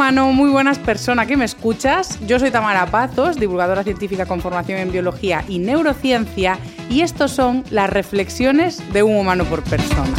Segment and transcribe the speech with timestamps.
[0.00, 2.18] Humano, muy buenas persona que me escuchas.
[2.26, 7.64] Yo soy Tamara Pazos, divulgadora científica con formación en biología y neurociencia, y estos son
[7.68, 10.10] las reflexiones de un humano por persona.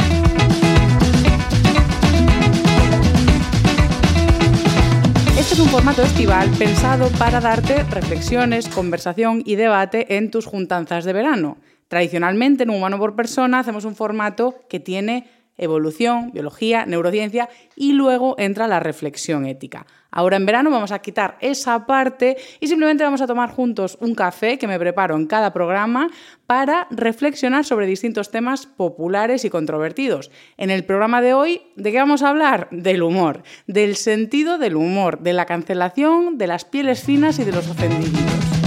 [5.36, 11.04] Este es un formato estival pensado para darte reflexiones, conversación y debate en tus juntanzas
[11.04, 11.56] de verano.
[11.88, 17.92] Tradicionalmente, en un humano por persona, hacemos un formato que tiene evolución, biología, neurociencia y
[17.92, 19.86] luego entra la reflexión ética.
[20.10, 24.14] Ahora en verano vamos a quitar esa parte y simplemente vamos a tomar juntos un
[24.14, 26.08] café que me preparo en cada programa
[26.46, 30.30] para reflexionar sobre distintos temas populares y controvertidos.
[30.58, 32.68] En el programa de hoy, ¿de qué vamos a hablar?
[32.70, 37.52] Del humor, del sentido del humor, de la cancelación, de las pieles finas y de
[37.52, 38.61] los ofendidos.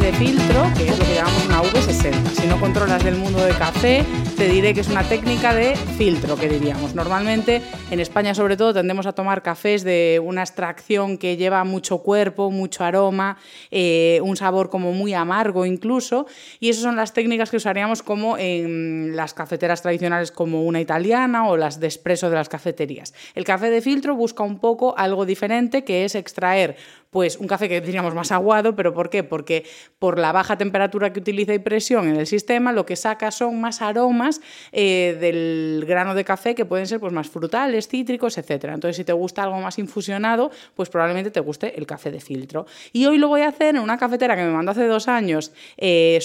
[0.00, 2.40] De filtro, que es lo que llamamos una V60.
[2.40, 4.04] Si no controlas del mundo del café,
[4.42, 6.96] te diré que es una técnica de filtro, que diríamos.
[6.96, 7.62] Normalmente,
[7.92, 12.50] en España sobre todo, tendemos a tomar cafés de una extracción que lleva mucho cuerpo,
[12.50, 13.36] mucho aroma,
[13.70, 16.26] eh, un sabor como muy amargo incluso,
[16.58, 21.48] y esas son las técnicas que usaríamos como en las cafeteras tradicionales como una italiana
[21.48, 23.14] o las de espresso de las cafeterías.
[23.36, 26.76] El café de filtro busca un poco algo diferente, que es extraer
[27.12, 29.22] pues un café que diríamos más aguado, pero ¿por qué?
[29.22, 29.66] Porque
[29.98, 33.60] por la baja temperatura que utiliza y presión en el sistema, lo que saca son
[33.60, 34.31] más aromas
[34.70, 38.64] eh, del grano de café que pueden ser pues, más frutales, cítricos, etc.
[38.64, 42.66] Entonces, si te gusta algo más infusionado, pues probablemente te guste el café de filtro.
[42.92, 45.52] Y hoy lo voy a hacer en una cafetera que me mandó hace dos años,
[45.76, 46.20] eh,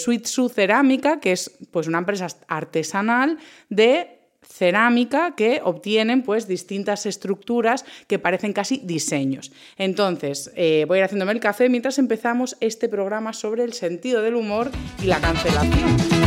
[0.49, 3.37] Cerámica, que es pues, una empresa artesanal
[3.69, 9.51] de cerámica que obtienen pues distintas estructuras que parecen casi diseños.
[9.77, 14.21] Entonces, eh, voy a ir haciéndome el café mientras empezamos este programa sobre el sentido
[14.21, 14.71] del humor
[15.03, 16.26] y la cancelación.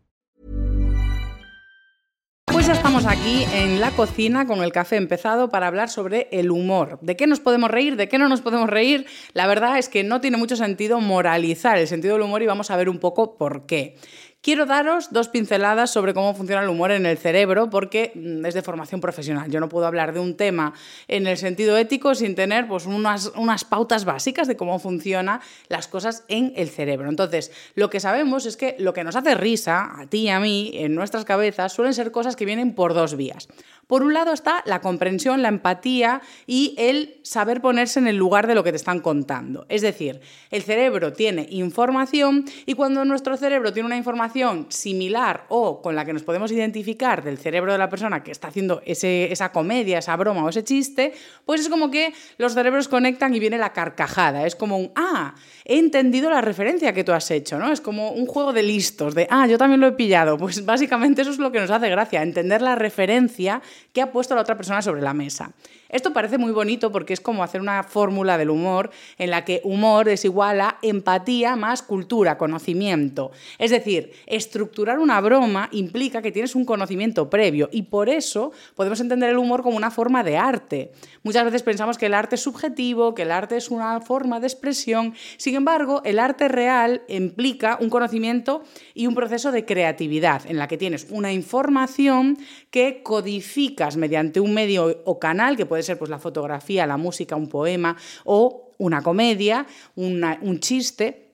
[2.71, 6.99] Estamos aquí en la cocina con el café empezado para hablar sobre el humor.
[7.01, 7.97] ¿De qué nos podemos reír?
[7.97, 9.05] ¿De qué no nos podemos reír?
[9.33, 12.71] La verdad es que no tiene mucho sentido moralizar el sentido del humor y vamos
[12.71, 13.97] a ver un poco por qué.
[14.43, 18.55] Quiero daros dos pinceladas sobre cómo funciona el humor en el cerebro, porque mm, es
[18.55, 19.51] de formación profesional.
[19.51, 20.73] Yo no puedo hablar de un tema
[21.07, 25.87] en el sentido ético sin tener pues, unas, unas pautas básicas de cómo funcionan las
[25.87, 27.07] cosas en el cerebro.
[27.07, 30.39] Entonces, lo que sabemos es que lo que nos hace risa, a ti y a
[30.39, 33.47] mí, en nuestras cabezas, suelen ser cosas que vienen por dos vías.
[33.91, 38.47] Por un lado está la comprensión, la empatía y el saber ponerse en el lugar
[38.47, 39.65] de lo que te están contando.
[39.67, 45.81] Es decir, el cerebro tiene información y cuando nuestro cerebro tiene una información similar o
[45.81, 49.51] con la que nos podemos identificar del cerebro de la persona que está haciendo esa
[49.51, 51.11] comedia, esa broma o ese chiste,
[51.45, 54.47] pues es como que los cerebros conectan y viene la carcajada.
[54.47, 55.35] Es como un, ah,
[55.65, 57.73] he entendido la referencia que tú has hecho, ¿no?
[57.73, 60.37] Es como un juego de listos, de, ah, yo también lo he pillado.
[60.37, 63.61] Pues básicamente eso es lo que nos hace gracia, entender la referencia
[63.93, 65.51] que ha puesto la otra persona sobre la mesa.
[65.91, 69.61] Esto parece muy bonito porque es como hacer una fórmula del humor en la que
[69.63, 73.31] humor es igual a empatía más cultura, conocimiento.
[73.59, 79.01] Es decir, estructurar una broma implica que tienes un conocimiento previo y por eso podemos
[79.01, 80.93] entender el humor como una forma de arte.
[81.23, 84.47] Muchas veces pensamos que el arte es subjetivo, que el arte es una forma de
[84.47, 85.13] expresión.
[85.37, 88.63] Sin embargo, el arte real implica un conocimiento
[88.93, 92.37] y un proceso de creatividad en la que tienes una información
[92.69, 97.35] que codificas mediante un medio o canal que puede ser pues, la fotografía, la música,
[97.35, 101.31] un poema o una comedia, un chiste.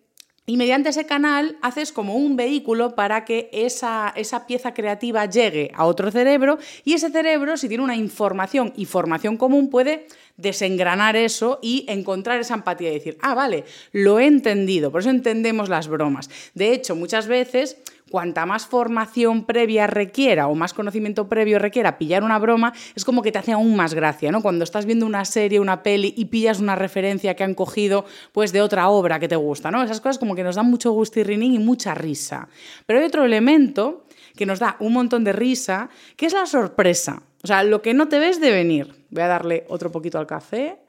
[0.50, 5.72] Y mediante ese canal haces como un vehículo para que esa, esa, pieza creativa llegue
[5.76, 11.16] a otro cerebro y ese cerebro, si tiene una información y formación común, puede desengranar
[11.16, 15.70] eso y encontrar esa empatía y decir, ah, vale, lo he entendido, por eso entendemos
[15.70, 16.30] las bromas.
[16.54, 17.78] De hecho, muchas veces
[18.10, 23.22] cuanta más formación previa requiera o más conocimiento previo requiera pillar una broma, es como
[23.22, 24.42] que te hace aún más gracia, ¿no?
[24.42, 28.52] Cuando estás viendo una serie, una peli y pillas una referencia que han cogido pues
[28.52, 29.84] de otra obra que te gusta, ¿no?
[29.84, 32.48] Esas cosas como que nos dan mucho gusto y y mucha risa.
[32.86, 34.06] Pero hay otro elemento
[34.36, 37.24] que nos da un montón de risa, que es la sorpresa.
[37.48, 38.94] O sea, lo que no te ves de venir.
[39.10, 40.80] Voy a darle otro poquito al café.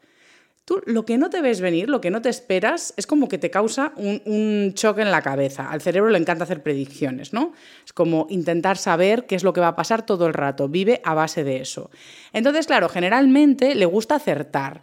[0.64, 3.38] Tú lo que no te ves venir, lo que no te esperas, es como que
[3.38, 5.70] te causa un, un, choque en la cabeza.
[5.70, 7.52] Al cerebro le encanta hacer predicciones, ¿no?
[7.86, 10.68] Es como intentar saber qué es lo que va a pasar todo el rato.
[10.68, 11.92] Vive a base de eso.
[12.32, 14.82] Entonces, claro, generalmente le gusta acertar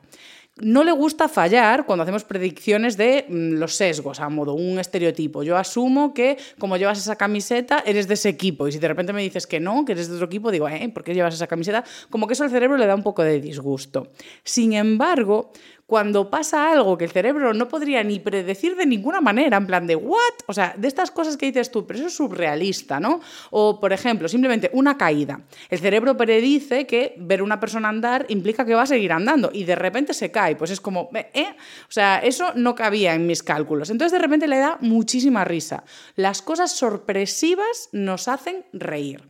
[0.61, 5.43] no le gusta fallar cuando hacemos predicciones de mm, los sesgos, a modo un estereotipo.
[5.43, 8.67] Yo asumo que como llevas esa camiseta, eres de ese equipo.
[8.67, 10.89] Y si de repente me dices que no, que eres de otro equipo, digo, ¿eh?
[10.93, 11.83] ¿Por qué llevas esa camiseta?
[12.09, 14.07] Como que eso al cerebro le da un poco de disgusto.
[14.43, 15.51] Sin embargo,
[15.85, 19.85] cuando pasa algo que el cerebro no podría ni predecir de ninguna manera, en plan
[19.85, 20.33] de, ¿what?
[20.47, 23.21] O sea, de estas cosas que dices tú, pero eso es surrealista, ¿no?
[23.51, 25.41] O, por ejemplo, simplemente una caída.
[25.69, 29.63] El cerebro predice que ver una persona andar implica que va a seguir andando y
[29.63, 30.55] de repente se cae.
[30.55, 31.55] Pues es como, ¿eh?
[31.87, 33.91] O sea, eso no cabía en mis cálculos.
[33.91, 35.83] Entonces, de repente le da muchísima risa.
[36.15, 39.21] Las cosas sorpresivas nos hacen reír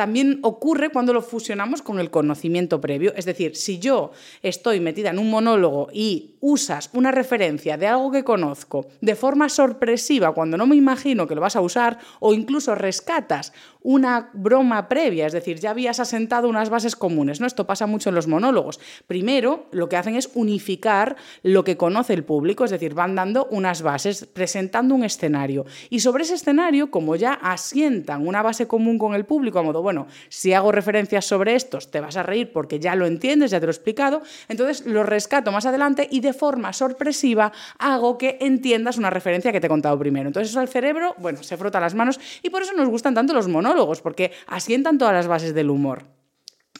[0.00, 3.12] también ocurre cuando lo fusionamos con el conocimiento previo.
[3.16, 8.10] Es decir, si yo estoy metida en un monólogo y usas una referencia de algo
[8.10, 12.32] que conozco de forma sorpresiva cuando no me imagino que lo vas a usar, o
[12.32, 17.40] incluso rescatas una broma previa, es decir, ya habías asentado unas bases comunes.
[17.40, 17.46] ¿no?
[17.46, 18.80] Esto pasa mucho en los monólogos.
[19.06, 23.46] Primero, lo que hacen es unificar lo que conoce el público, es decir, van dando
[23.50, 25.64] unas bases, presentando un escenario.
[25.88, 29.82] Y sobre ese escenario, como ya asientan una base común con el público, a modo,
[29.82, 33.60] bueno, si hago referencias sobre estos, te vas a reír porque ya lo entiendes, ya
[33.60, 38.38] te lo he explicado, entonces lo rescato más adelante y de forma sorpresiva hago que
[38.40, 40.28] entiendas una referencia que te he contado primero.
[40.28, 43.32] Entonces eso al cerebro, bueno, se frota las manos y por eso nos gustan tanto
[43.32, 43.69] los monólogos,
[44.02, 46.04] porque asientan todas las bases del humor.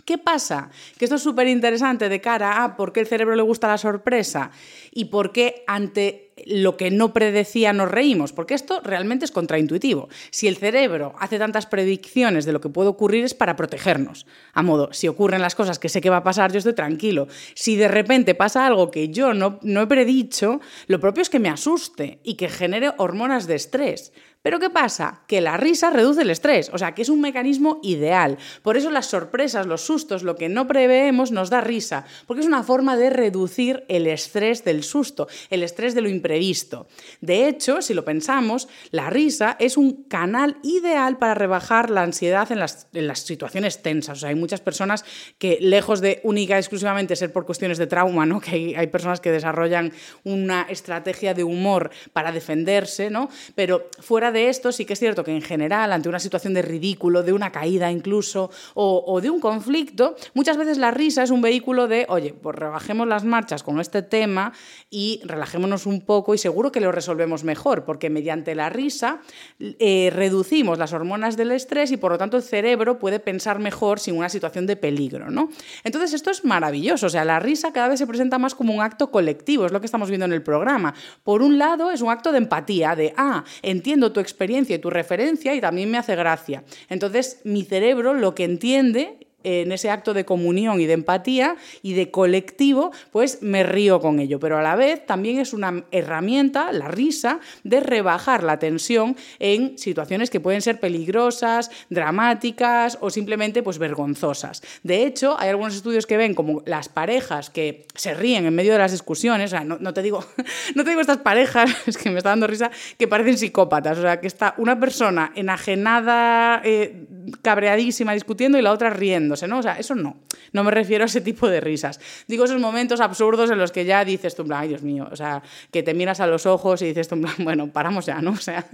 [0.05, 0.71] ¿Qué pasa?
[0.99, 3.79] Que esto es súper interesante de cara a por qué el cerebro le gusta la
[3.79, 4.51] sorpresa
[4.93, 10.09] y por qué ante lo que no predecía nos reímos, porque esto realmente es contraintuitivo.
[10.31, 14.27] Si el cerebro hace tantas predicciones de lo que puede ocurrir es para protegernos.
[14.53, 17.29] A modo, si ocurren las cosas que sé que va a pasar, yo estoy tranquilo.
[17.55, 21.41] Si de repente pasa algo que yo no, no he predicho, lo propio es que
[21.41, 24.13] me asuste y que genere hormonas de estrés.
[24.43, 25.21] Pero ¿qué pasa?
[25.27, 28.39] Que la risa reduce el estrés, o sea, que es un mecanismo ideal.
[28.63, 32.47] Por eso las sorpresas, los sustos, lo que no preveemos nos da risa, porque es
[32.47, 36.87] una forma de reducir el estrés del susto, el estrés de lo imprevisto.
[37.21, 42.51] De hecho, si lo pensamos, la risa es un canal ideal para rebajar la ansiedad
[42.51, 44.19] en las, situaciones tensas.
[44.19, 45.05] O sea, hay muchas personas
[45.39, 48.41] que, lejos de única y exclusivamente ser por cuestiones de trauma, ¿no?
[48.41, 49.93] que hay, hay personas que desarrollan
[50.25, 53.29] una estrategia de humor para defenderse, ¿no?
[53.55, 56.63] pero fuera de esto, sí que es cierto que en general, ante una situación de
[56.63, 61.43] ridículo, de una caída incluso, o, de un conflicto, muchas veces la risa es un
[61.43, 64.53] vehículo de, oye, pues rebajemos las marchas con este tema
[64.91, 69.21] y relajémonos un poco y seguro que lo resolvemos mejor, porque mediante la risa
[69.59, 74.01] eh, reducimos las hormonas del estrés y por lo tanto el cerebro puede pensar mejor
[74.01, 75.51] sin una situación de peligro, ¿no?
[75.85, 78.83] Entonces esto es maravilloso, o sea, la risa cada vez se presenta más como un
[78.83, 80.95] acto colectivo, es lo que estamos viendo en el programa.
[81.23, 84.91] Por un lado es un acto de empatía, de, ah, entiendo tu experiencia y tu
[84.91, 86.63] referencia y también me hace gracia.
[86.89, 91.95] Entonces, mi cerebro lo que entiende en ese acto de comunión y de empatía y
[91.95, 94.39] de colectivo, pues me río con ello.
[94.41, 99.79] Pero a la vez también es una herramienta, la risa, de rebajar la tensión en
[99.79, 104.63] situaciones que pueden ser peligrosas, dramáticas o simplemente pues vergonzosas.
[104.83, 108.73] De hecho, hay algunos estudios que ven como las parejas que se ríen en medio
[108.73, 110.25] de las discusiones, o sea, no, te digo,
[110.75, 114.03] no te digo estas parejas, es que me está dando risa, que parecen psicópatas, o
[114.03, 117.07] sea, que está una persona enajenada, eh,
[117.43, 119.59] cabreadísima discutiendo y la otra riendo ¿no?
[119.59, 120.17] O sea, eso no.
[120.53, 122.01] No me refiero a ese tipo de risas.
[122.27, 125.43] Digo esos momentos absurdos en los que ya dices tú, ay Dios mío, o sea,
[125.71, 128.31] que te miras a los ojos y dices tú, bueno, paramos ya, ¿no?
[128.33, 128.67] O sea,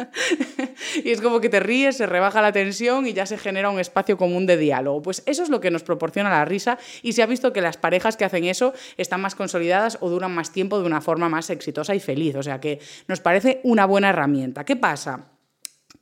[1.05, 3.81] y es como que te ríes, se rebaja la tensión y ya se genera un
[3.81, 5.03] espacio común de diálogo.
[5.03, 7.77] Pues eso es lo que nos proporciona la risa y se ha visto que las
[7.77, 11.51] parejas que hacen eso están más consolidadas o duran más tiempo de una forma más
[11.51, 12.37] exitosa y feliz.
[12.37, 14.65] O sea que nos parece una buena herramienta.
[14.65, 15.36] ¿Qué pasa?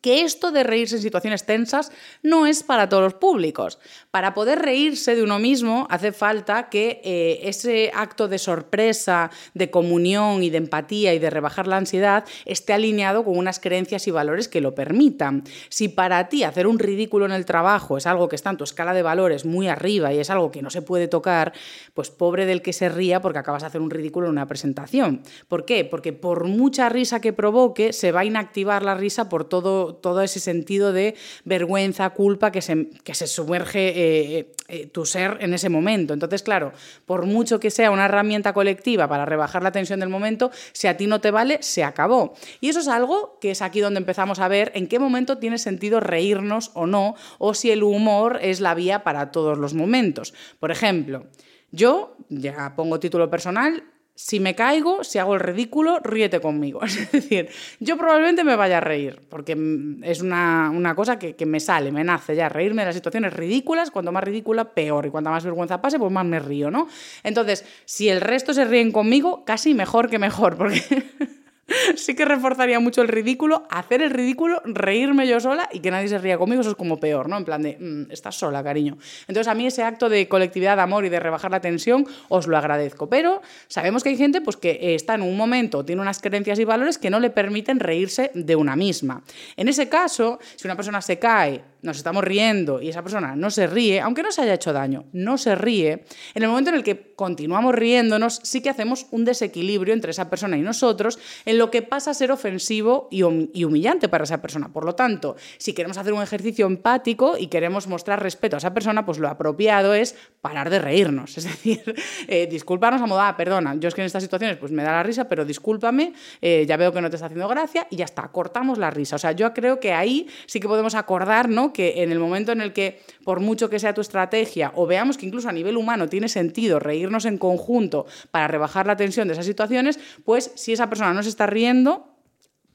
[0.04, 1.90] Que esto de reírse en situaciones tensas
[2.22, 3.78] no es para todos los públicos.
[4.10, 9.70] Para poder reírse de uno mismo hace falta que eh, ese acto de sorpresa, de
[9.70, 14.10] comunión y de empatía y de rebajar la ansiedad esté alineado con unas creencias y
[14.10, 15.42] valores que lo permitan.
[15.70, 18.64] Si para ti hacer un ridículo en el trabajo es algo que está en tu
[18.64, 21.54] escala de valores muy arriba y es algo que no se puede tocar,
[21.94, 25.22] pues pobre del que se ría porque acabas de hacer un ridículo en una presentación.
[25.48, 25.86] ¿Por qué?
[25.86, 30.22] Porque por mucha risa que provoque, se va a inactivar la risa por todo todo,
[30.22, 35.54] ese sentido de vergüenza, culpa que se, que se sumerge eh, eh, tu ser en
[35.54, 36.14] ese momento.
[36.14, 36.72] Entonces, claro,
[37.06, 40.96] por mucho que sea una herramienta colectiva para rebajar la tensión del momento, si a
[40.96, 42.34] ti no te vale, se acabó.
[42.60, 45.58] Y eso es algo que es aquí donde empezamos a ver en qué momento tiene
[45.58, 50.34] sentido reírnos o no, o si el humor es la vía para todos los momentos.
[50.60, 51.26] Por ejemplo,
[51.70, 53.82] yo, ya pongo título personal,
[54.16, 56.80] si me caigo, si hago el ridículo, ríete conmigo.
[56.84, 57.48] Es decir,
[57.80, 59.56] yo probablemente me vaya a reír, porque
[60.02, 63.90] es una, cosa que, que, me sale, me nace ya, reírme de las situaciones ridículas,
[63.90, 66.88] cuanto más ridícula, peor, y cuanta más vergüenza pase, pues más me río, ¿no?
[67.22, 70.80] Entonces, si el resto se ríen conmigo, casi mejor que mejor, porque
[71.96, 76.08] sí que reforzaría mucho el ridículo, hacer el ridículo, reírme yo sola y que nadie
[76.08, 77.36] se ría conmigo, eso es como peor, ¿no?
[77.36, 78.98] En plan de, mm, estás sola, cariño.
[79.28, 82.46] Entonces a mí ese acto de colectividad, de amor y de rebajar la tensión, os
[82.46, 83.08] lo agradezco.
[83.08, 86.64] Pero sabemos que hay gente pues, que está en un momento, tiene unas creencias y
[86.64, 89.22] valores que no le permiten reírse de una misma.
[89.56, 93.50] En ese caso, si una persona se cae, nos estamos riendo y esa persona no
[93.50, 96.04] se ríe, aunque no se haya hecho daño, no se ríe,
[96.34, 100.30] en el momento en el que continuamos riéndonos, sí que hacemos un desequilibrio entre esa
[100.30, 101.18] persona y nosotros,
[101.58, 104.72] lo que pasa a ser ofensivo y humillante para esa persona.
[104.72, 108.74] Por lo tanto, si queremos hacer un ejercicio empático y queremos mostrar respeto a esa
[108.74, 111.36] persona, pues lo apropiado es parar de reírnos.
[111.44, 111.94] Es decir,
[112.26, 114.92] eh, disculparnos a modo, ah, perdona, yo es que en estas situaciones pues me da
[114.92, 118.04] la risa, pero discúlpame, eh, ya veo que no te está haciendo gracia y ya
[118.04, 119.16] está, cortamos la risa.
[119.16, 121.72] O sea, yo creo que ahí sí que podemos acordar, ¿no?
[121.72, 125.18] que en el momento en el que, por mucho que sea tu estrategia, o veamos
[125.18, 129.34] que incluso a nivel humano tiene sentido reírnos en conjunto para rebajar la tensión de
[129.34, 132.06] esas situaciones, pues si esa persona no se está riendo,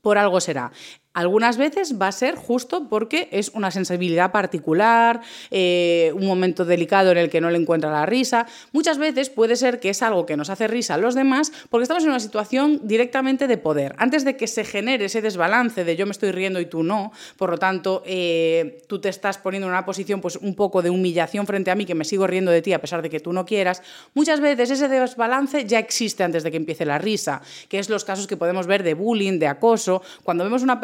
[0.02, 0.72] por algo será.
[1.16, 7.12] Algunas veces va a ser justo porque es una sensibilidad particular, eh, un momento delicado
[7.12, 8.46] en el que no le encuentra la risa.
[8.74, 11.84] Muchas veces puede ser que es algo que nos hace risa a los demás porque
[11.84, 13.96] estamos en una situación directamente de poder.
[13.98, 17.12] Antes de que se genere ese desbalance de yo me estoy riendo y tú no,
[17.38, 20.92] por lo tanto, eh, tú te estás poniendo en una posición pues, un poco de
[20.92, 23.34] humillación frente a mí, que me sigo riendo de ti a pesar de que tú
[23.34, 23.82] no quieras,
[24.14, 28.06] muchas veces ese desbalance ya existe antes de que empiece la risa, que es los
[28.06, 30.04] casos que podemos ver de bullying, de acoso.
[30.24, 30.80] Cuando vemos una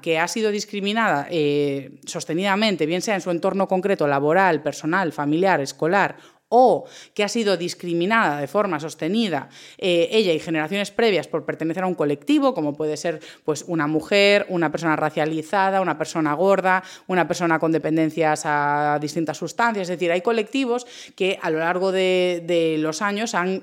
[0.00, 5.60] que ha sido discriminada eh, sostenidamente, bien sea en su entorno concreto, laboral, personal, familiar,
[5.60, 6.16] escolar
[6.48, 11.82] o que ha sido discriminada de forma sostenida eh, ella y generaciones previas por pertenecer
[11.82, 16.82] a un colectivo, como puede ser pues, una mujer, una persona racializada, una persona gorda,
[17.06, 19.82] una persona con dependencias a distintas sustancias.
[19.82, 23.62] Es decir, hay colectivos que a lo largo de, los años han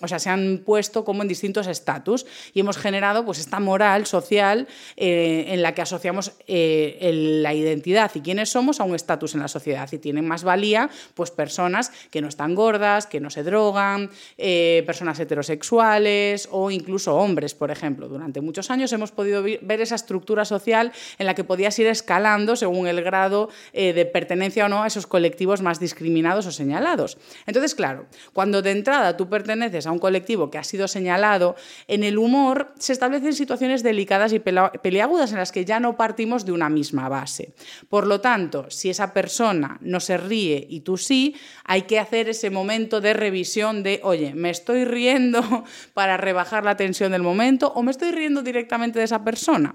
[0.00, 4.06] o sea, se han puesto como en distintos estatus y hemos generado pues, esta moral
[4.06, 7.10] social eh, en la que asociamos eh,
[7.42, 10.90] la identidad y quiénes somos a un estatus en la sociedad y tienen más valía
[11.14, 17.16] pues, personas que no están gordas, que no se drogan, eh, personas heterosexuales o incluso
[17.16, 18.08] hombres, por ejemplo.
[18.08, 22.56] Durante muchos años hemos podido ver esa estructura social en la que podías ir escalando
[22.56, 27.18] según el grado eh, de pertenencia o no a esos colectivos más discriminados o señalados.
[27.46, 31.56] Entonces, claro, cuando de entrada tú perteneces a un colectivo que ha sido señalado,
[31.88, 36.44] en el humor se establecen situaciones delicadas y peliagudas en las que ya no partimos
[36.44, 37.54] de una misma base.
[37.88, 42.28] Por lo tanto, si esa persona no se ríe y tú sí, hay que hacer
[42.28, 45.42] ese momento de revisión de, oye, ¿me estoy riendo
[45.94, 49.74] para rebajar la tensión del momento o me estoy riendo directamente de esa persona?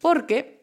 [0.00, 0.58] Porque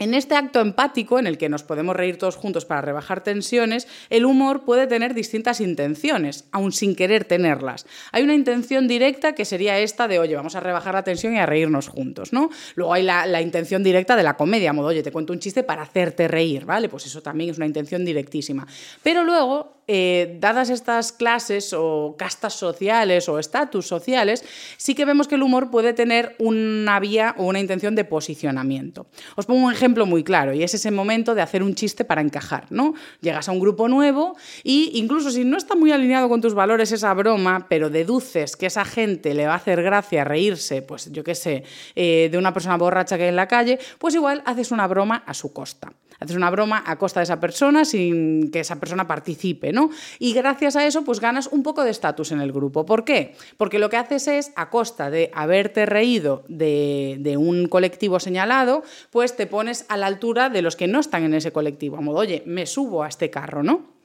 [0.00, 3.88] En este acto empático, en el que nos podemos reír todos juntos para rebajar tensiones,
[4.10, 7.84] el humor puede tener distintas intenciones, aun sin querer tenerlas.
[8.12, 11.40] Hay una intención directa que sería esta de, oye, vamos a rebajar la tensión y
[11.40, 12.48] a reírnos juntos, ¿no?
[12.76, 15.82] Luego hay la, intención directa de la comedia, modo, oye, te cuento un chiste para
[15.82, 16.88] hacerte reír, ¿vale?
[16.88, 18.68] Pues eso también es una intención directísima.
[19.02, 24.44] Pero luego eh, dadas estas clases o castas sociales o estatus sociales,
[24.76, 29.06] sí que vemos que el humor puede tener una vía o una intención de posicionamiento.
[29.34, 32.20] Os pongo un ejemplo muy claro y es ese momento de hacer un chiste para
[32.20, 32.92] encajar, ¿no?
[33.22, 36.92] Llegas a un grupo nuevo y incluso si no está muy alineado con tus valores
[36.92, 41.24] esa broma, pero deduces que esa gente le va a hacer gracia reírse, pues yo
[41.24, 41.64] qué sé,
[41.96, 45.22] eh, de una persona borracha que hay en la calle, pues igual haces una broma
[45.26, 49.06] a su costa haces una broma a costa de esa persona sin que esa persona
[49.06, 49.90] participe, ¿no?
[50.18, 52.86] Y gracias a eso, pues ganas un poco de estatus en el grupo.
[52.86, 53.34] ¿Por qué?
[53.56, 59.36] Porque lo que haces es, a costa de haberte reído de, un colectivo señalado, pues
[59.36, 61.96] te pones a la altura de los que no están en ese colectivo.
[61.96, 63.97] A modo, oye, me subo a este carro, ¿no?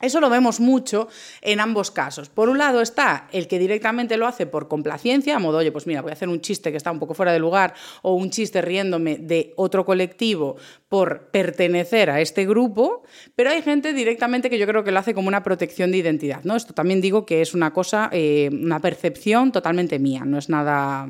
[0.00, 1.08] Eso lo vemos mucho
[1.42, 2.28] en ambos casos.
[2.28, 5.88] Por un lado está el que directamente lo hace por complacencia, a modo, oye, pues
[5.88, 8.30] mira, voy a hacer un chiste que está un poco fuera de lugar o un
[8.30, 10.56] chiste riéndome de otro colectivo
[10.88, 13.02] por pertenecer a este grupo,
[13.34, 16.44] pero hay gente directamente que yo creo que lo hace como una protección de identidad.
[16.44, 16.54] ¿no?
[16.54, 21.08] Esto también digo que es una cosa, eh, una percepción totalmente mía, no es nada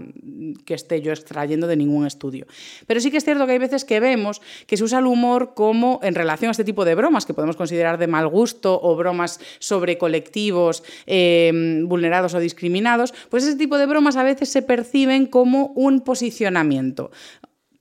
[0.64, 2.46] que esté yo extrayendo de ningún estudio.
[2.86, 5.52] Pero sí que es cierto que hay veces que vemos que se usa el humor
[5.54, 8.96] como en relación a este tipo de bromas que podemos considerar de mal gusto o
[8.96, 14.62] bromas sobre colectivos eh, vulnerados o discriminados, pues ese tipo de bromas a veces se
[14.62, 17.10] perciben como un posicionamiento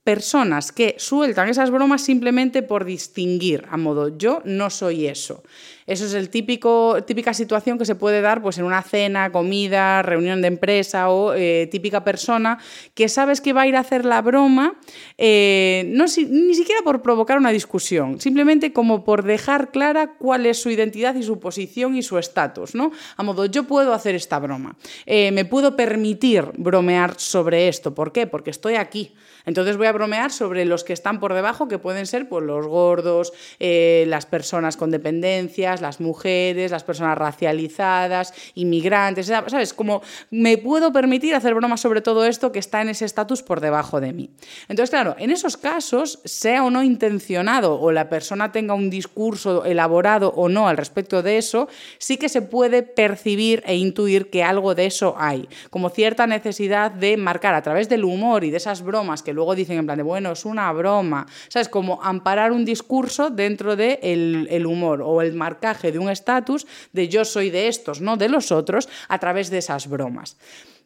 [0.08, 5.42] personas que sueltan esas bromas simplemente por distinguir, a modo yo no soy eso.
[5.88, 10.02] Eso es el típico, típica situación que se puede dar pues, en una cena, comida,
[10.02, 12.58] reunión de empresa o eh, típica persona
[12.92, 14.78] que sabes que va a ir a hacer la broma,
[15.16, 20.60] eh, no, ni siquiera por provocar una discusión, simplemente como por dejar clara cuál es
[20.60, 22.74] su identidad y su posición y su estatus.
[22.74, 22.92] ¿no?
[23.16, 24.76] A modo, yo puedo hacer esta broma,
[25.06, 27.94] eh, me puedo permitir bromear sobre esto.
[27.94, 28.26] ¿Por qué?
[28.26, 29.14] Porque estoy aquí.
[29.46, 32.66] Entonces voy a bromear sobre los que están por debajo, que pueden ser pues, los
[32.66, 39.72] gordos, las personas con dependencias, las mujeres, las personas racializadas, inmigrantes, ¿sabes?
[39.72, 43.60] Como me puedo permitir hacer bromas sobre todo esto que está en ese estatus por
[43.60, 44.30] debajo de mí.
[44.68, 49.64] Entonces, claro, en esos casos, sea o no intencionado o la persona tenga un discurso
[49.64, 54.42] elaborado o no al respecto de eso, sí que se puede percibir e intuir que
[54.42, 58.56] algo de eso hay, como cierta necesidad de marcar a través del humor y de
[58.56, 61.68] esas bromas que luego dicen en plan de, bueno, es una broma, ¿sabes?
[61.68, 66.66] Como amparar un discurso dentro del de el humor o el marcar de un estatus
[66.92, 70.36] de yo soy de estos, no de los otros, a través de esas bromas.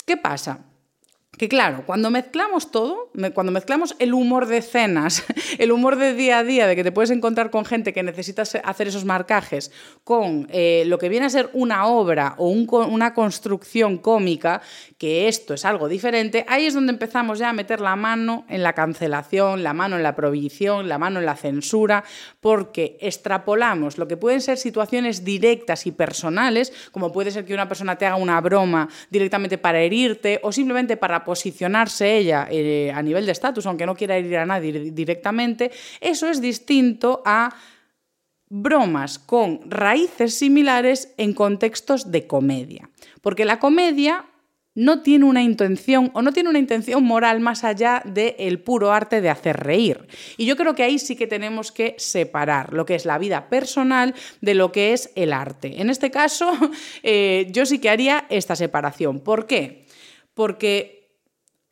[0.05, 0.72] ¿Qué pasa?
[1.39, 5.25] Que claro, cuando mezclamos todo, cuando mezclamos el humor de cenas,
[5.59, 8.43] el humor de día a día, de que te puedes encontrar con gente que necesita
[8.43, 9.73] hacer esos marcajes,
[10.05, 14.61] con eh, lo que viene a ser una obra o una construcción cómica,
[14.99, 18.63] que esto es algo diferente, ahí es donde empezamos ya a meter la mano en
[18.63, 22.05] la cancelación, la mano en la prohibición, la mano en la censura,
[22.41, 27.69] porque extrapolamos lo que pueden ser situaciones directas y personales, como puede ser que una
[27.69, 33.03] persona te haga una broma directamente para herirte o simplemente para posicionarse ella eh, a
[33.03, 37.55] nivel de estatus, aunque no quiera ir a nadie directamente, eso es distinto a
[38.49, 42.91] bromas con raíces similares en contextos de comedia.
[43.23, 44.27] Porque la comedia
[44.75, 49.21] no tiene una intención o no tiene una intención moral más allá del puro arte
[49.21, 50.07] de hacer reír.
[50.37, 53.49] Y yo creo que ahí sí que tenemos que separar lo que es la vida
[53.49, 55.81] personal de lo que es el arte.
[55.81, 56.53] En este caso,
[57.03, 59.21] eh, yo sí que haría esta separación.
[59.21, 59.87] ¿Por qué?
[60.35, 61.02] Porque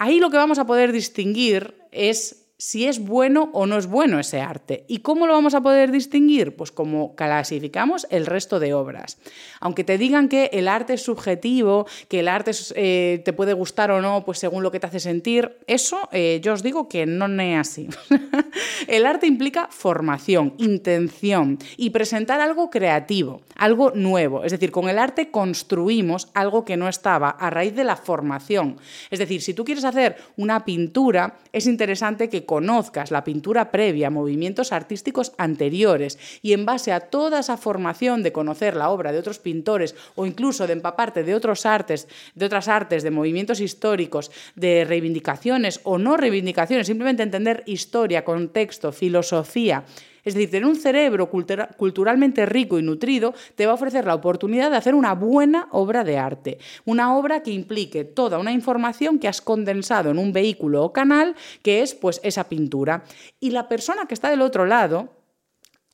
[0.02, 4.20] Ahí lo que vamos a poder distinguir es si es bueno o no es bueno
[4.20, 4.84] ese arte.
[4.86, 6.56] ¿Y cómo lo vamos a poder distinguir?
[6.56, 9.16] Pues como clasificamos el resto de obras.
[9.60, 13.90] Aunque te digan que el arte es subjetivo, que el arte eh, te puede gustar
[13.90, 17.06] o no, pues según lo que te hace sentir, eso eh, yo os digo que
[17.06, 17.88] no es así.
[18.88, 24.44] el arte implica formación, intención y presentar algo creativo, algo nuevo.
[24.44, 28.76] Es decir, con el arte construimos algo que no estaba a raíz de la formación.
[29.10, 34.10] Es decir, si tú quieres hacer una pintura, es interesante que conozcas la pintura previa,
[34.10, 39.20] movimientos artísticos anteriores y en base a toda esa formación de conocer la obra de
[39.20, 44.32] otros pintores o incluso de empaparte de otros artes, de otras artes, de movimientos históricos,
[44.56, 49.84] de reivindicaciones o no reivindicaciones, simplemente entender historia, contexto, filosofía,
[50.24, 54.70] Es decir, tener un cerebro culturalmente rico y nutrido te va a ofrecer la oportunidad
[54.70, 59.28] de hacer una buena obra de arte, una obra que implique toda una información que
[59.28, 63.04] has condensado en un vehículo o canal, que es pues esa pintura.
[63.38, 65.19] Y la persona que está del otro lado,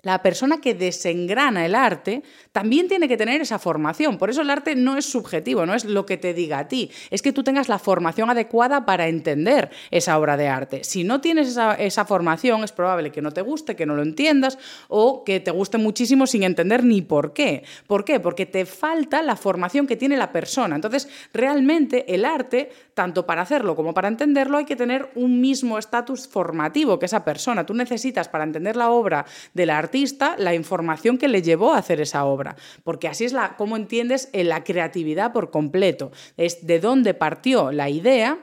[0.07, 4.19] la persona que desengrana el arte también tiene que tener esa formación.
[4.19, 6.93] Por eso el arte no es subjetivo, no es lo que te diga a ti.
[7.11, 10.85] Es que tú tengas la formación adecuada para entender esa obra de arte.
[10.85, 14.59] Si no tienes esa, formación, es probable que no te guste, que no lo entiendas
[14.87, 17.65] o que te guste muchísimo sin entender ni por qué.
[17.89, 18.21] ¿Por qué?
[18.21, 20.77] Porque te falta la formación que tiene la persona.
[20.77, 25.79] Entonces, realmente el arte, tanto para hacerlo como para entenderlo, hay que tener un mismo
[25.79, 27.67] estatus formativo que esa persona.
[27.67, 29.96] Tú necesitas para entender la obra del artista
[30.39, 34.29] la información que le llevó a hacer esa obra, porque así es la, como entiendes
[34.33, 38.39] la creatividad por completo, es de dónde partió la idea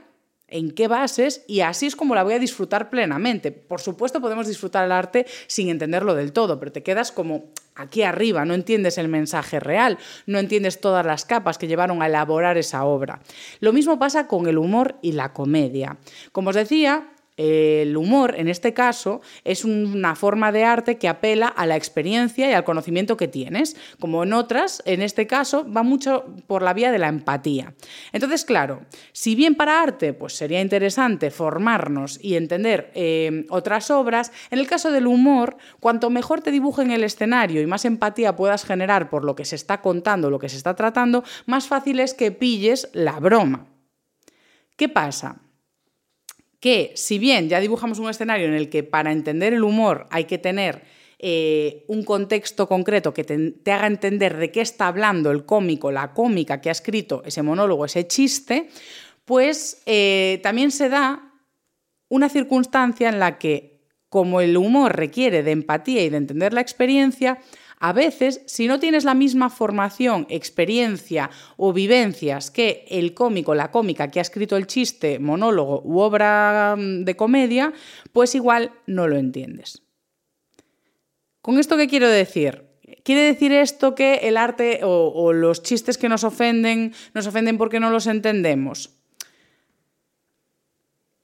[0.47, 3.51] en qué bases y así es como la voy a disfrutar plenamente.
[3.51, 8.03] Por supuesto podemos disfrutar el arte sin entenderlo del todo, pero te quedas como aquí
[8.03, 12.57] arriba, no entiendes el mensaje real, no entiendes todas las capas que llevaron a elaborar
[12.57, 13.21] esa obra.
[13.61, 15.97] Lo mismo pasa con el humor y la comedia.
[16.31, 21.47] Como os decía, el humor, en este caso, es una forma de arte que apela
[21.47, 23.75] a la experiencia y al conocimiento que tienes.
[23.99, 27.73] Como en otras, en este caso, va mucho por la vía de la empatía.
[28.11, 34.31] Entonces, claro, si bien para arte pues sería interesante formarnos y entender eh, otras obras,
[34.51, 38.65] en el caso del humor, cuanto mejor te dibujen el escenario y más empatía puedas
[38.65, 42.13] generar por lo que se está contando, lo que se está tratando, más fácil es
[42.13, 43.67] que pilles la broma.
[44.75, 45.41] ¿Qué pasa?
[46.63, 50.23] Que si bien ya dibujamos un escenario en el que para entender el humor hay
[50.23, 50.85] que tener
[51.19, 56.13] eh, un contexto concreto que te, haga entender de qué está hablando el cómico, la
[56.13, 58.69] cómica que ha escrito ese monólogo, ese chiste,
[59.25, 61.33] pues eh, también se da
[62.07, 66.61] una circunstancia en la que, como el humor requiere de empatía y de entender la
[66.61, 67.39] experiencia,
[67.83, 73.71] a veces, si no tienes la misma formación, experiencia o vivencias que el cómico, la
[73.71, 77.73] cómica que ha escrito el chiste, monólogo u obra mm, de comedia,
[78.13, 79.81] pues igual no lo entiendes.
[81.41, 82.63] ¿Con esto qué quiero decir?
[83.03, 87.57] ¿Quiere decir esto que el arte o, o, los chistes que nos ofenden nos ofenden
[87.57, 88.91] porque no los entendemos?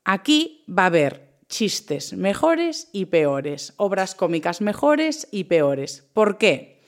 [0.04, 6.08] Aquí va a haber chistes mejores y peores, obras cómicas mejores y peores.
[6.14, 6.79] ¿Por qué?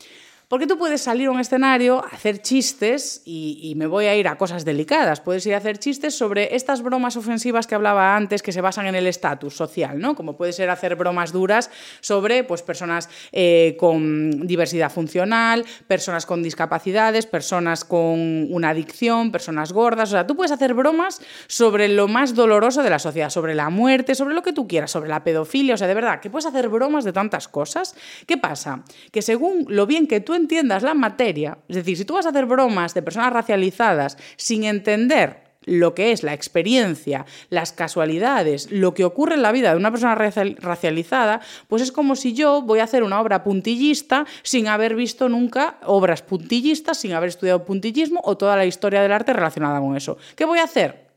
[0.51, 4.37] Porque tú puedes salir a un escenario, hacer chistes, y, me voy a ir a
[4.37, 8.51] cosas delicadas, puedes ir a hacer chistes sobre estas bromas ofensivas que hablaba antes, que
[8.51, 10.13] se basan en el estatus social, ¿no?
[10.13, 16.43] Como puede ser hacer bromas duras sobre pues, personas eh, con diversidad funcional, personas con
[16.43, 20.09] discapacidades, personas con una adicción, personas gordas.
[20.09, 23.69] O sea, tú puedes hacer bromas sobre lo más doloroso de la sociedad, sobre la
[23.69, 25.75] muerte, sobre lo que tú quieras, sobre la pedofilia.
[25.75, 27.95] O sea, de verdad, que puedes hacer bromas de tantas cosas.
[28.27, 28.83] ¿Qué pasa?
[29.13, 32.29] Que según lo bien que tú entiendas la materia, es decir, si tú vas a
[32.29, 38.93] hacer bromas de personas racializadas sin entender lo que es la experiencia, las casualidades, lo
[38.93, 42.79] que ocurre en la vida de una persona racializada, pues es como si yo voy
[42.79, 48.21] a hacer una obra puntillista sin haber visto nunca obras puntillistas, sin haber estudiado puntillismo
[48.23, 50.17] o toda la historia del arte relacionada con eso.
[50.35, 51.10] ¿Qué voy a hacer?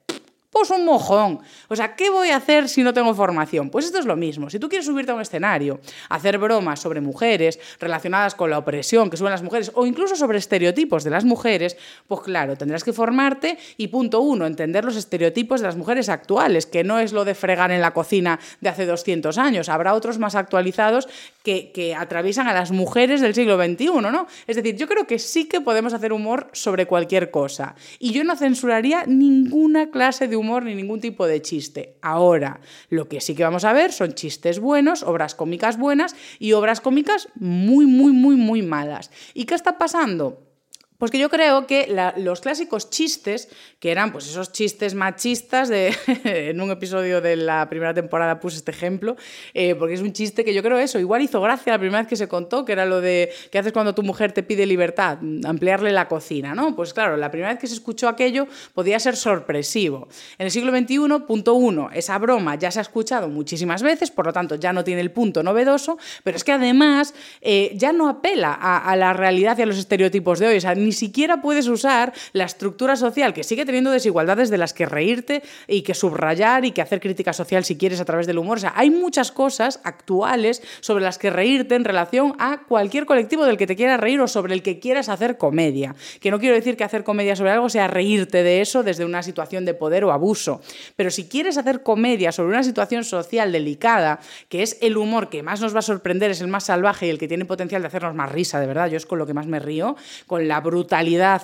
[0.55, 1.41] Pues un mojón.
[1.67, 3.71] O sea, ¿qué voy a hacer si no tengo formación?
[3.71, 4.49] Pues esto es lo mismo.
[4.49, 9.11] Si tú quieres subirte a un escenario, hacer bromas sobre mujeres relacionadas con la opresión
[9.11, 12.93] que suben las mujeres o incluso sobre estereotipos de las mujeres, pues claro, tendrás que
[12.93, 17.25] formarte y punto uno, entender los estereotipos de las mujeres actuales, que no es lo
[17.25, 19.69] de fregar en la cocina de hace 200 años.
[19.69, 21.09] Habrá otros más actualizados
[21.43, 24.29] que, que atraviesan a las mujeres del siglo XXI, ¿no?
[24.47, 27.75] Es decir, yo creo que sí que podemos hacer humor sobre cualquier cosa.
[27.99, 31.97] Y yo no censuraría ninguna clase de humor humor ni ningún tipo de chiste.
[32.03, 36.53] Ahora, lo que sí que vamos a ver son chistes buenos, obras cómicas buenas y
[36.53, 39.11] obras cómicas muy, muy, muy, muy malas.
[39.33, 40.54] ¿Y qué está pasando?
[40.99, 43.49] Pues que yo creo que los clásicos chistes,
[43.81, 48.59] que eran pues esos chistes machistas, de, en un episodio de la primera temporada puse
[48.59, 49.17] este ejemplo,
[49.55, 52.09] eh, porque es un chiste que yo creo eso, igual hizo gracia la primera vez
[52.09, 55.19] que se contó, que era lo de ¿qué haces cuando tu mujer te pide libertad?
[55.45, 56.77] Ampliarle la cocina, ¿no?
[56.77, 60.09] Pues claro, la primera vez que se escuchó aquello podía ser sorpresivo.
[60.39, 64.27] En el siglo XXI, punto uno, esa broma ya se ha escuchado muchísimas veces, por
[64.27, 68.09] lo tanto ya no tiene el punto novedoso, pero es que además eh, ya no
[68.09, 72.45] apela a, la realidad y a los estereotipos de hoy, ni siquiera puedes usar la
[72.45, 76.83] estructura social que sigue teniendo desigualdades de las que reírte y que subrayar y que
[76.83, 78.59] hacer crítica social si quieres a través del humor.
[78.59, 83.45] O sea, hay muchas cosas actuales sobre las que reírte en relación a cualquier colectivo
[83.45, 85.95] del que te quieras reír o sobre el que quieras hacer comedia.
[86.21, 89.23] Que no quiero decir que hacer comedia sobre algo sea reírte de eso desde una
[89.23, 90.61] situación de poder o abuso,
[90.97, 95.43] pero si quieres hacer comedia sobre una situación social delicada, que es el humor que
[95.43, 97.89] más nos va a sorprender, es el más salvaje y el que tiene potencial de
[97.89, 100.61] hacernos más risa, de verdad, yo es con lo que más me río, con la
[100.61, 100.74] brutalidad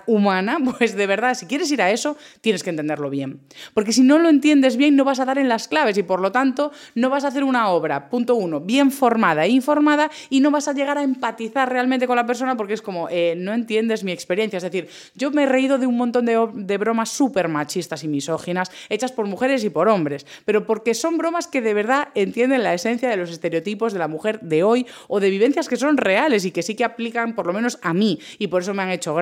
[0.06, 3.40] humana, pues de verdad, si quieres ir a eso, tienes que entenderlo bien.
[3.74, 6.20] Porque si no lo entiendes bien, no vas a dar en las claves y por
[6.20, 10.40] lo tanto no vas a hacer una obra, punto uno, bien formada e informada y
[10.40, 13.52] no vas a llegar a empatizar realmente con la persona porque es como, eh, no
[13.52, 14.56] entiendes mi experiencia.
[14.56, 18.08] Es decir, yo me he reído de un montón de, de bromas súper machistas y
[18.08, 22.62] misóginas hechas por mujeres y por hombres, pero porque son bromas que de verdad entienden
[22.62, 25.96] la esencia de los estereotipos de la mujer de hoy o de vivencias que son
[25.96, 28.82] reales y que sí que aplican por lo menos a mí y por eso me
[28.82, 29.14] han hecho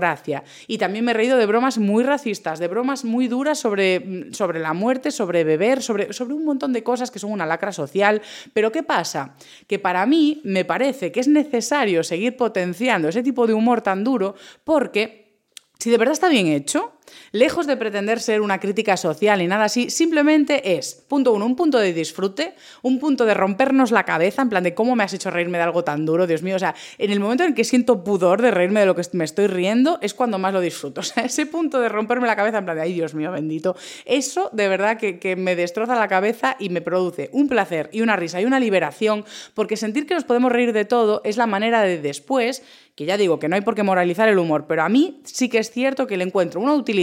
[0.66, 4.61] Y también me he reído de bromas muy racistas, de bromas muy duras sobre, sobre
[4.61, 8.22] la muerte, sobre beber, sobre, sobre un montón de cosas que son una lacra social.
[8.52, 9.34] Pero ¿qué pasa?
[9.66, 14.04] Que para mí me parece que es necesario seguir potenciando ese tipo de humor tan
[14.04, 14.34] duro
[14.64, 15.28] porque
[15.78, 16.97] si de verdad está bien hecho,
[17.33, 21.57] Lejos de pretender ser una crítica social y nada así, simplemente es, punto uno, un
[21.57, 25.12] punto de disfrute, un punto de rompernos la cabeza, en plan de cómo me has
[25.12, 26.57] hecho reírme de algo tan duro, Dios mío.
[26.57, 29.25] O sea, en el momento en que siento pudor de reírme de lo que me
[29.25, 31.01] estoy riendo, es cuando más lo disfruto.
[31.09, 33.77] O sea, ese punto de romperme la cabeza, en plan de, ay, Dios mío, bendito.
[34.05, 38.03] Eso de verdad que, que me destroza la cabeza y me produce un placer y
[38.03, 41.47] una risa y una liberación, porque sentir que nos podemos reír de todo es la
[41.47, 42.62] manera de después
[42.99, 45.49] que ya digo que no hay por qué moralizar el humor, pero a mí sí
[45.49, 46.97] que es cierto que le encuentro una utilidad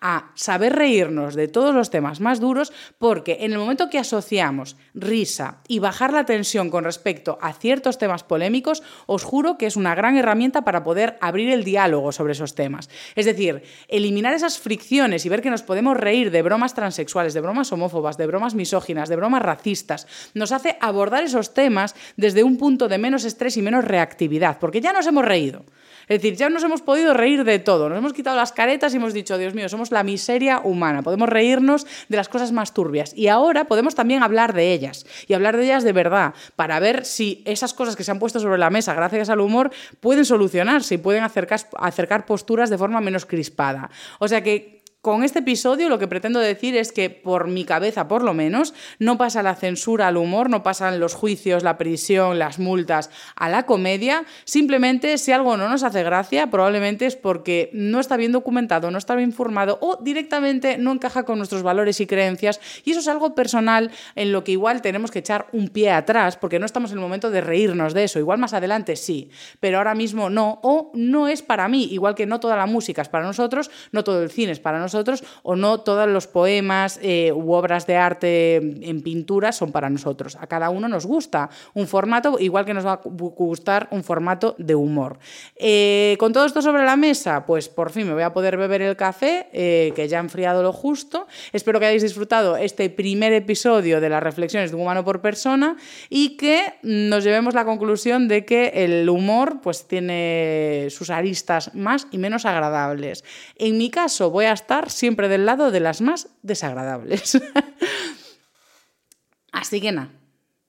[0.00, 4.76] a saber reírnos de todos los temas más duros, porque en el momento que asociamos
[4.94, 9.76] risa y bajar la tensión con respecto a ciertos temas polémicos, os juro que es
[9.76, 12.90] una gran herramienta para poder abrir el diálogo sobre esos temas.
[13.14, 17.40] Es decir, eliminar esas fricciones y ver que nos podemos reír de bromas transexuales, de
[17.40, 22.56] bromas homófobas, de bromas misóginas, de bromas racistas, nos hace abordar esos temas desde un
[22.56, 25.64] punto de menos estrés y menos reactividad, porque ya nos hemos reído.
[26.08, 28.96] Es decir, ya nos hemos podido reír de todo, nos hemos quitado las caretas y
[28.96, 33.12] hemos dicho, Dios mío, somos la miseria humana, podemos reírnos de las cosas más turbias.
[33.14, 37.04] Y ahora podemos también hablar de ellas, y hablar de ellas de verdad, para ver
[37.04, 40.94] si esas cosas que se han puesto sobre la mesa gracias al humor pueden solucionarse
[40.94, 43.90] y pueden acercar, acercar posturas de forma menos crispada.
[44.18, 48.08] O sea que con este episodio lo que pretendo decir es que por mi cabeza,
[48.08, 52.40] por lo menos, no pasa la censura al humor, no pasan los juicios, la prisión,
[52.40, 54.24] las multas a la comedia.
[54.44, 58.98] Simplemente si algo no nos hace gracia, probablemente es porque no está bien documentado, no
[58.98, 62.60] está bien informado o directamente no encaja con nuestros valores y creencias.
[62.84, 66.36] Y eso es algo personal en lo que igual tenemos que echar un pie atrás
[66.36, 68.18] porque no estamos en el momento de reírnos de eso.
[68.18, 69.30] Igual más adelante sí,
[69.60, 70.58] pero ahora mismo no.
[70.64, 74.02] O no es para mí, igual que no toda la música es para nosotros, no
[74.02, 77.86] todo el cine es para nosotros nosotros o no todos los poemas eh, u obras
[77.86, 80.36] de arte en pintura son para nosotros.
[80.40, 84.54] A cada uno nos gusta un formato, igual que nos va a gustar un formato
[84.58, 85.18] de humor.
[85.56, 88.82] Eh, con todo esto sobre la mesa, pues por fin me voy a poder beber
[88.82, 91.26] el café, eh, que ya ha enfriado lo justo.
[91.52, 95.76] Espero que hayáis disfrutado este primer episodio de las reflexiones de un humano por persona
[96.08, 102.06] y que nos llevemos la conclusión de que el humor pues tiene sus aristas más
[102.10, 103.24] y menos agradables.
[103.56, 107.40] En mi caso voy a estar siempre del lado de las más desagradables.
[109.52, 110.10] Así que nada,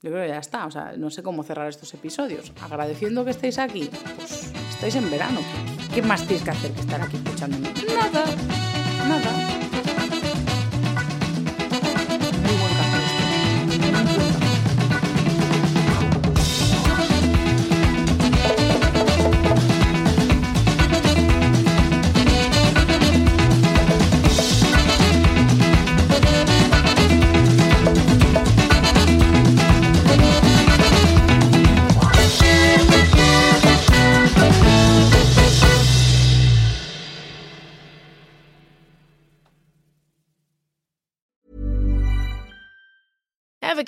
[0.02, 0.66] yo creo que ya está.
[0.66, 2.54] O sea, no sé cómo cerrar estos episodios.
[2.62, 5.42] Agradeciendo que estéis aquí, pues estáis en verano.
[5.94, 7.74] ¿Qué más tienes que hacer que estar aquí escuchándome?
[7.88, 8.26] Nada,
[9.08, 9.39] nada.